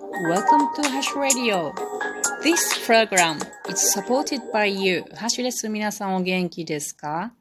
[0.00, 1.74] Welcome to Hash Radio.
[2.44, 5.02] This program is supported by you.
[5.16, 5.68] ハッシュです。
[5.68, 7.32] 皆さんお元気ですか?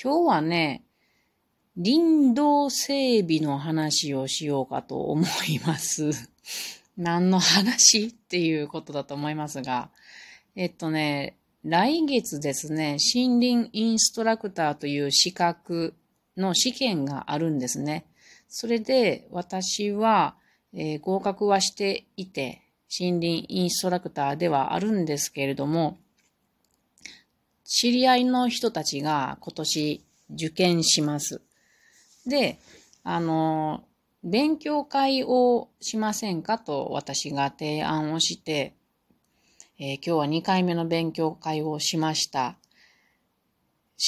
[0.00, 0.84] 今日はね、
[1.74, 6.10] 林道整備の話をしようかと思います。
[6.96, 9.90] 何の話っていうことだと思いますが、
[10.54, 15.94] えっとね、来月ですね、森林インストラクターという資格
[16.36, 18.06] の試験があるんですね。
[18.48, 20.36] それで私は、
[20.74, 22.62] えー、合格はしていて、
[22.98, 25.98] 森林インストラクターではあるんですけれども、
[27.64, 31.40] 知り合いの人たちが今年受験します。
[32.26, 32.58] で、
[33.02, 33.84] あの、
[34.22, 38.74] 勉強会をしませんかと私が提案をして、
[39.78, 42.56] えー、今日は2回目の勉強会をしました。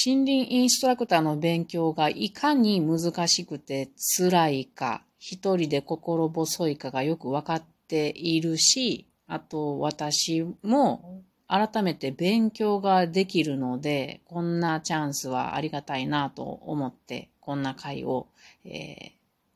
[0.05, 18.27] 森林インストラクターの勉強がいかに難しくて辛いか、一人で心細いかがよくわかっているし、あと私も改めて勉強ができるので、こんなチャンスはありがたいなと思って、こんな会を、
[18.65, 19.11] えー、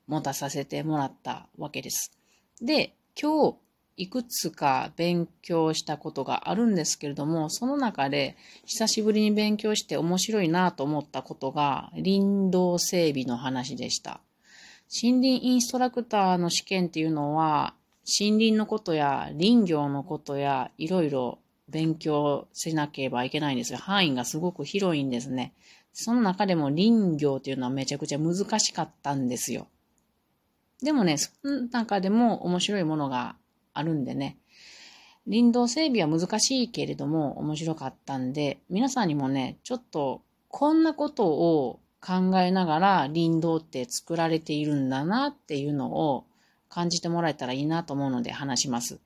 [0.07, 2.11] 持たさせてもらったわけです。
[2.61, 3.55] で、今日
[3.95, 14.19] いくつか勉強したことがあるんですけれども、その中で久しぶりに勉強して面白いなと思ったことが林道整備の話でした。
[14.91, 17.73] 森林インストラクターの試験っていうのは、
[18.05, 21.39] 森林のことや林業のことやいろいろ
[21.69, 23.79] 勉強しなければいけないんですよ。
[23.79, 25.53] 範囲がすごく広いんですね。
[25.93, 29.67] その中でも林業っていうのはめちゃくちゃ難しかったんですよ。
[30.81, 33.35] でもね、その中でも面白いものが
[33.73, 34.37] あるんでね。
[35.25, 46.25] 林道整備は難しいけれども面白かったんで、皆さんにもね、ちょっとこんなことを考えながら林道って作られているんだなっていうのを
[46.67, 48.99] 感じてもらえたらいいなと思うので話します。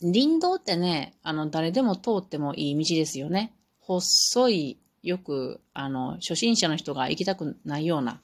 [0.00, 3.52] 林道ってね、あの、誰でも通ってもいい道ですよね。
[3.80, 8.20] 細い、よく、あの、初心者の人が行きたくないような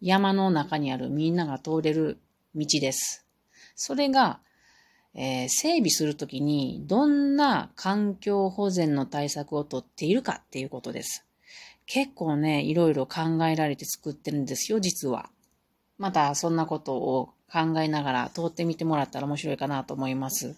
[0.00, 2.18] 山の中にあるみんなが通れる
[2.54, 3.26] 道です。
[3.74, 4.40] それが、
[5.14, 11.26] えー、整備するときにどんな環境保全の対策をとっているかっていうことです。
[11.86, 15.28] 結構ね、いろいろ考えられて作ってるんですよ、実は。
[15.98, 20.56] また、そんなことを考えながら通ってみてもらったら面白いかなと思います。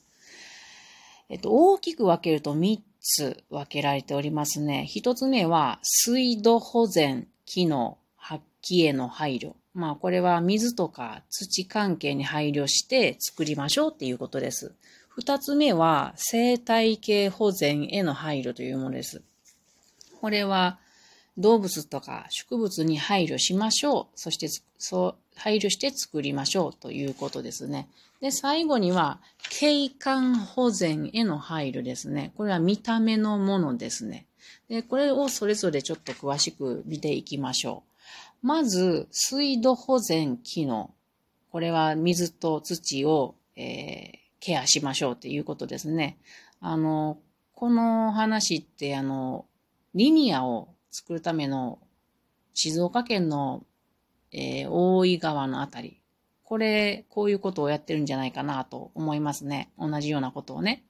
[1.28, 4.86] えっと、大きく分けると3つ分けられておりますね。
[4.88, 9.54] 1つ目は、水土保全機能発揮への配慮。
[9.74, 14.72] まあこれは水とか土関係に配慮して作りましょうっていうことです。
[15.08, 19.22] 二つ目は生態系保全への配慮というものです。
[20.20, 20.78] これは
[21.36, 24.18] 動物とか植物に配慮しましょう。
[24.18, 27.88] そしてそう配慮して作りましょうということですね。
[28.20, 32.32] で、最後には景観保全への配慮ですね。
[32.36, 34.26] これは見た目のものですね。
[34.68, 37.82] で、これをそれぞれちょっと詳しく見ていきましょ
[38.42, 38.46] う。
[38.46, 40.92] まず、水土保全機能。
[41.50, 46.18] これは水と土を、えー、ケアしましょうっていうことですね。
[46.60, 47.18] あの、
[47.54, 49.46] この話って、あの、
[49.94, 51.80] リニアを作るための
[52.54, 53.64] 静岡県の、
[54.30, 56.00] えー、大井川のあたり。
[56.44, 59.72] これ、こういうことをやってるんじゃないかなと思いますね。
[59.76, 60.84] 同じようなことをね。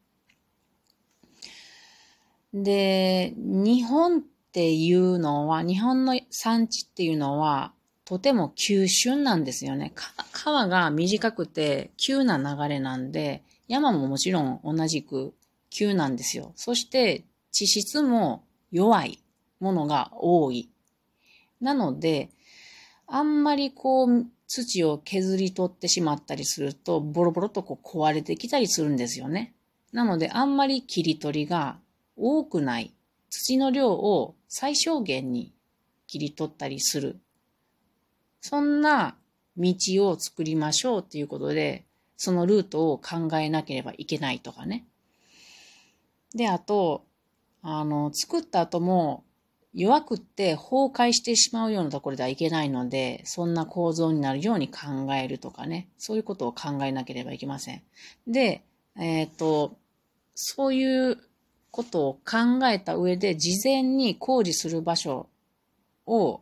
[2.53, 4.23] で、日本っ
[4.53, 7.73] ていうのは、日本の産地っていうのは、
[8.05, 9.95] とても急峻なんですよね。
[10.33, 15.33] 川が短くて急な流れなんで、山ももちろん同じく
[15.71, 16.53] 急なんですよ。
[16.57, 19.24] そして地質も弱い
[19.65, 20.71] ものが多い。
[21.61, 22.29] なので、
[23.07, 29.55] あんまりこう土を削り取ってしまったりすると、ボロボロとこう壊れてきたりするんですよね。
[29.93, 31.79] なので、あんまり切り取りが
[32.17, 32.93] 多くない
[33.31, 35.53] 土の量を最小限に
[36.07, 37.19] 切り取ったりする。
[38.41, 39.17] そんな
[39.57, 39.75] 道
[40.09, 41.87] を作りましょうっていうことで、
[42.17, 44.87] そのルートを考えなければいけないとかね。
[46.35, 47.05] で、あと、
[47.63, 49.25] あの、作った後も
[49.75, 57.83] 弱くって崩壊してしまうようなところではいけないので、そんな構造になるように考えるとかね、そういうことを考えなければいけません。
[58.27, 58.63] で、
[58.97, 59.77] えっ、ー、と、
[60.37, 61.19] そういう
[61.73, 65.29] ことを考えた上で、事前に工事する場所
[66.07, 66.41] を、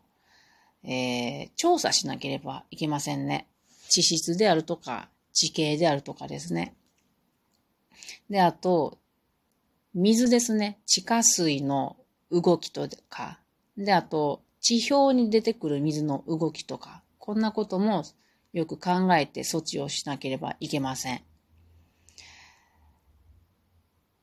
[0.85, 3.47] えー、調査しなければいけませんね。
[3.89, 6.75] 地質であるとか、地形であるとかですね。
[8.29, 8.99] で、あと、
[9.95, 10.79] 水ですね。
[10.85, 11.97] 地下水の
[12.33, 13.39] 動きとか。
[13.77, 17.03] で、あと、地表に出てくる水の動きとか。
[17.19, 18.05] こんなことも
[18.53, 21.23] よく考えて措置をしなければいけません。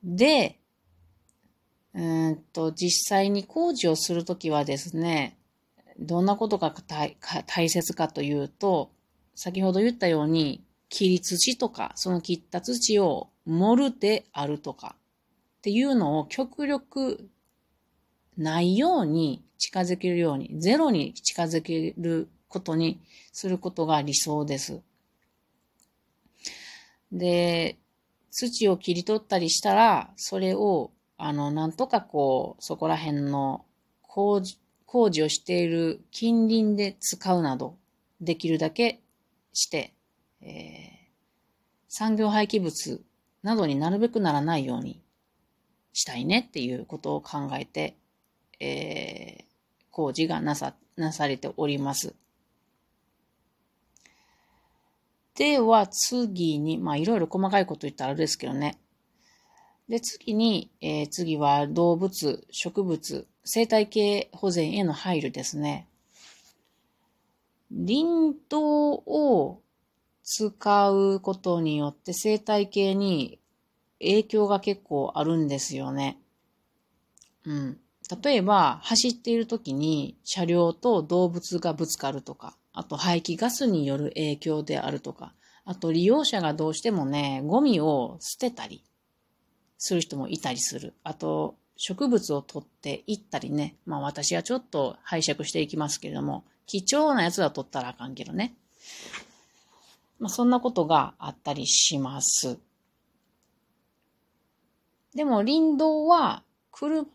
[0.03, 0.59] で、
[1.93, 5.37] うんと、実際に工事をするときはですね、
[5.99, 6.73] どんなことが
[7.45, 8.91] 大切かというと、
[9.35, 14.95] 先ほど言ったように、切り土とか、その切った土を盛るであるとか、
[15.59, 17.29] っていうのを極力
[18.39, 22.99] ないように近づけるように、ゼロに近づけることに
[23.33, 24.81] することが理想です。
[27.11, 27.77] で、
[28.31, 33.65] 土を切り取ったりしたら、それを、あの、なんとかこう、そこら辺の
[34.01, 37.75] 工事、工事をしている近隣で使うなど、
[38.21, 39.01] できるだけ
[39.53, 39.93] して、
[40.41, 40.87] えー、
[41.89, 43.01] 産業廃棄物
[43.43, 45.01] などになるべくならないように
[45.93, 47.97] したいねっていうことを考えて、
[48.59, 49.45] えー、
[49.91, 52.13] 工事がなさ、なされております。
[55.35, 58.77] では次に、まあいろいろ細かいこと言ったらあれですけどね。
[59.87, 65.87] で、次に、えー、次は動物、植物、生態系保全への配慮ですね。
[67.71, 69.61] 林道を
[70.23, 73.39] 使うことによって生態系に
[73.99, 76.19] 影響が結構あるんですよね。
[77.45, 77.79] うん。
[78.23, 85.33] 例えば、走っている時に車両と動物がぶつかるとか、あと排気ガスによる影響であるとか、
[85.63, 88.83] あと利用者がどうしてもね、ゴミを捨てたり
[89.77, 90.95] する人もいたりする。
[91.03, 93.75] あと、植物を取っていったりね。
[93.85, 98.55] まあ私はちょっと拝借していきますけれども、貴重なやつは取ったらあかんけどね。
[100.19, 102.57] まあそんなことがあったりします。
[105.13, 107.05] でも林道は、車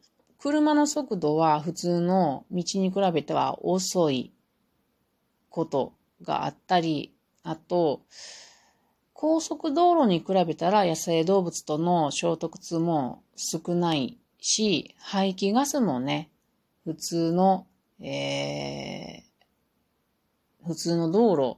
[0.44, 4.31] 車の速度は普通の道に比べては遅い
[5.49, 8.02] ことがあったり、あと、
[9.14, 16.29] 高速道路に比べたら野生動物との衝突も少ないし、排気ガスもね、
[16.85, 17.67] 普通の、
[18.02, 21.56] えー、普通の道路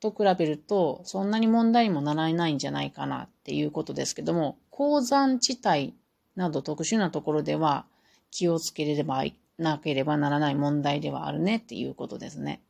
[0.00, 5.94] と比べると、そんなに問題にもならないんじゃないかなっていうことですけども、鉱山地帯
[6.36, 7.86] など特殊なところでは
[8.34, 9.22] 気をつければ
[9.58, 12.60] なければならない問題ではあるねっていうことですね。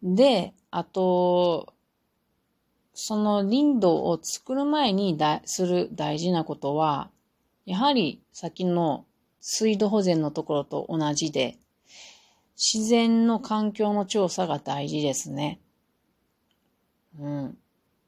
[0.00, 1.74] で、あと、
[2.92, 7.10] その林道を作る前にだする大事なことは、
[7.66, 9.04] やはり先の
[9.40, 11.58] 水土保全のところと同じで、
[12.56, 15.58] 自然の環境の調査が大事ですね。
[17.18, 17.58] うん。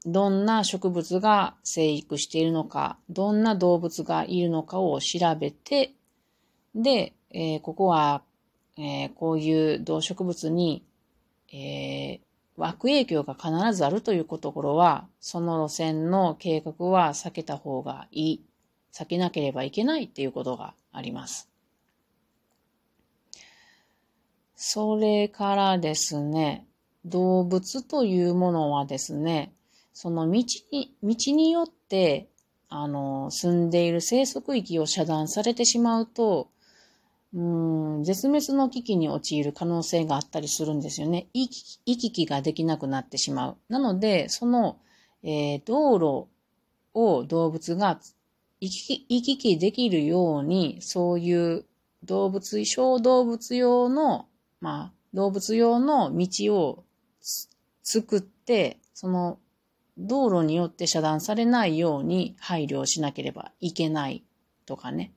[0.07, 5.93] どんな植物が生育しているのか、どんな動物がいるのかを調べて、
[6.73, 8.23] で、えー、ここは、
[8.77, 10.83] えー、こういう動植物に
[11.53, 18.43] えー、悪影響が必ずあるというところは、その路線の計画は避けた方がいい。
[18.93, 21.49] 避けなければいけないっていうことがあります。
[24.55, 26.65] それからですね、
[27.05, 29.53] 動物というものはですね、
[29.99, 32.29] その道に、道によって、
[32.69, 36.51] あの、住んでいる生息域を遮断されてしまうと、
[37.33, 37.41] う
[38.01, 41.25] ん、絶滅の危機に陥る可能性があったりするんですよね。
[41.33, 41.49] 行
[41.83, 43.57] き来ができなくなってしまう。
[43.69, 44.77] なので、その、
[45.23, 46.29] えー、道路
[46.93, 47.99] を動物が
[48.61, 51.65] 行き行き来できるように、そういう
[52.03, 54.27] 動物、小動物用の、
[54.61, 56.83] まあ、動物用の道を
[57.81, 59.39] 作って、その
[59.97, 64.23] 道路によって遮断されないように配慮しなければいけない
[64.65, 65.11] とかね、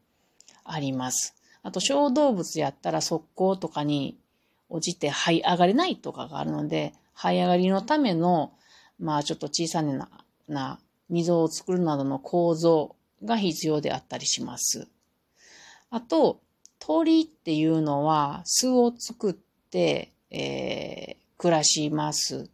[0.65, 1.35] あります。
[1.63, 4.17] あと小動物やったら速攻とかに
[4.71, 8.53] 落ちて這い上がれないとかがあるので、這い上がりのための、
[8.99, 10.09] まあちょっと小さな、
[10.49, 10.79] な、
[11.11, 14.89] 溝を作るなどの構造が必要であったりします。
[15.91, 16.41] あと、
[16.79, 22.49] 鳥っていうのは巣を作って、えー、暮らします。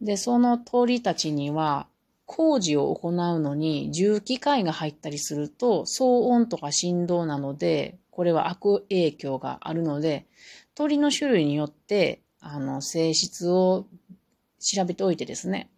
[0.00, 1.86] で、その鳥たちには
[2.24, 10.26] 工事を行うのに重機械が入ったりすると騒音とか振動なのでこれは悪影響があるので、
[10.74, 13.86] 鳥の種類によって、あの、性質を
[14.58, 15.68] 調べておいてですね。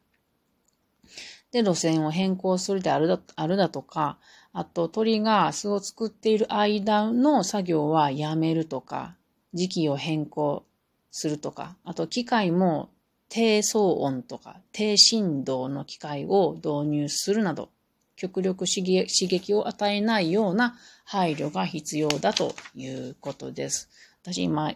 [1.50, 4.20] で、路線を変更するであるだあるだとか、
[4.52, 9.16] あと鳥が巣を作っている間の作業はやめるとか、
[9.52, 10.64] 時期を変更
[11.10, 12.88] するとか、あと機械も
[13.28, 17.70] 低騒音とか低振動の機械を導入するなど、
[18.16, 23.88] 極力刺激を与えないような配慮が必要だということです。
[24.22, 24.74] 私今、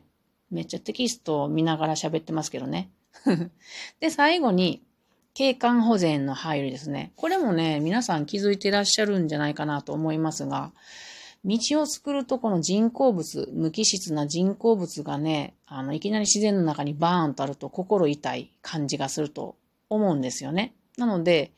[0.51, 2.91] めっちゃテキストを見ながら喋ってますけどね。
[4.01, 4.83] で、最後に、
[5.35, 7.13] 景観保全の配慮ですね。
[7.17, 10.73] これもね、皆さん気づいてらっしゃるんじゃないかなと思いますが、
[11.45, 19.57] 道を作るとこの人工物、無機質な人工物がね、あの、いきなり自然の中にバーンとあると心痛い感じがすると
[19.91, 20.75] 思うんですよね。
[20.97, 21.53] なので、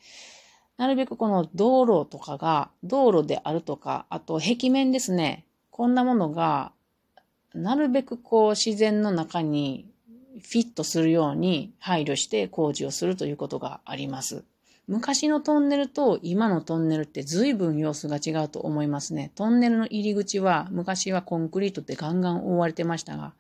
[0.79, 5.45] なるべくこの道路とかが、道路であるとか、あと壁面ですね。
[5.71, 6.73] こんなものが、
[7.53, 9.87] なるべくこう自然の中に
[10.43, 14.45] フィットするように配慮して工事をするということがあります。
[14.87, 19.33] 昔のトンネルと今のトンネルって随分様子が違うと思いますね。
[19.35, 23.33] トンネルの入り口は昔はコンクリートでガンガン覆われてましたが、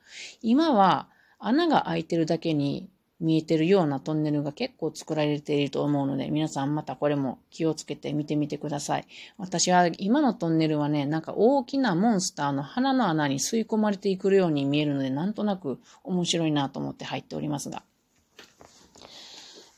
[0.42, 1.08] 今は
[1.38, 2.88] 穴が開いてるだけに
[3.20, 9.06] 見えてるようなトンネルが結構作られていると思うので、皆さんまたこれも気をつけて見てみてください。
[9.38, 17.82] 私は今のトンネルはね、なんか大きなモンスターの鼻の穴に吸い込まれていくように見えるので、なんとなく面白いなと思って入っておりますが。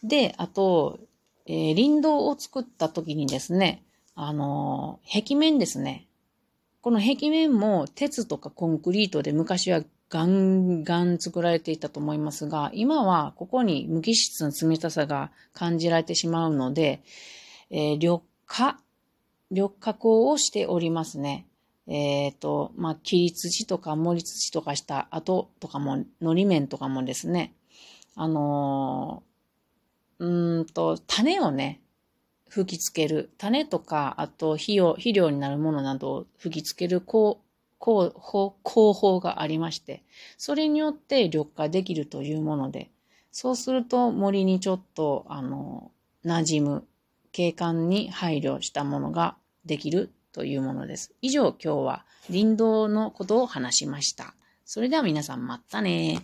[0.02, 0.98] で、あと、
[1.46, 3.84] えー、林道を作った時にですね、
[4.14, 6.06] あのー、壁面ですね。
[6.80, 17.02] この壁面も鉄とかコンクリートで昔はガンガン作られていたと思いますが、今はここに無機質の冷たさが感じられてしまうので、
[17.70, 18.78] えー、緑化、
[19.50, 21.46] 緑化工をしておりますね。
[21.88, 27.54] えっ、ー、と、まあ、切り土とか盛り土とかした後とかも、のり面とかもですね、
[28.16, 29.22] あの、
[30.18, 31.80] うんと、種をね、
[32.48, 33.30] 吹きつける。
[33.38, 37.46] 種とか、あと肥料、肥料になるものなどを吹きつけるこう、
[37.78, 40.02] 工法工法がありまして、
[40.38, 42.90] それによって緑化できるというもので、
[43.30, 45.90] そうすると森にちょっと、あの、
[46.24, 46.84] 馴染む、
[47.32, 51.14] 景観に配慮したものができるというものです。
[51.20, 54.34] 以上、今日は林道のことを話しました。
[54.64, 56.22] それでは皆さんまたね